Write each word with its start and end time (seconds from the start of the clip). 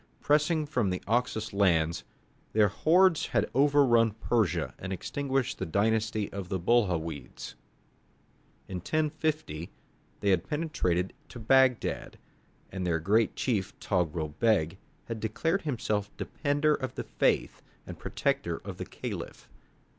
Pressing 0.19 0.61
on 0.61 0.65
from 0.65 0.89
the 0.89 1.03
Oxus 1.05 1.53
lands, 1.53 2.03
their 2.53 2.69
hordes 2.69 3.27
had 3.27 3.51
overrun 3.53 4.13
Persia 4.13 4.73
and 4.79 4.91
extinguished 4.91 5.59
the 5.59 5.65
dynasty 5.67 6.27
of 6.33 6.49
the 6.49 6.57
Buhawides. 6.59 7.53
In 8.67 8.77
1050, 8.77 9.69
they 10.21 10.31
had 10.31 10.49
penetrated 10.49 11.13
to 11.29 11.37
Bagdad, 11.39 12.17
and 12.71 12.83
their 12.87 12.97
great 12.99 13.35
chief, 13.35 13.79
Togrul 13.79 14.29
Beg, 14.39 14.79
had 15.05 15.19
declared 15.19 15.61
himself 15.61 16.09
"defender 16.17 16.73
of 16.73 16.95
the 16.95 17.03
faith 17.03 17.61
and 17.85 17.99
protector 17.99 18.57
of 18.65 18.77
the 18.77 18.85
Caliph." 18.85 19.51